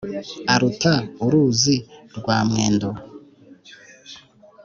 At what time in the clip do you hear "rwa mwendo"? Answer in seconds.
2.17-2.89